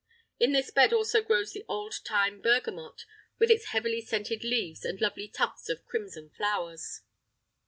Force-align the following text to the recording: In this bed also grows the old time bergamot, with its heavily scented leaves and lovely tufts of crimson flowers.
In 0.39 0.51
this 0.51 0.71
bed 0.71 0.93
also 0.93 1.21
grows 1.21 1.53
the 1.53 1.63
old 1.69 1.93
time 2.03 2.41
bergamot, 2.41 3.05
with 3.37 3.51
its 3.51 3.65
heavily 3.65 4.01
scented 4.01 4.43
leaves 4.43 4.83
and 4.83 4.99
lovely 4.99 5.27
tufts 5.27 5.69
of 5.69 5.85
crimson 5.85 6.31
flowers. 6.31 7.01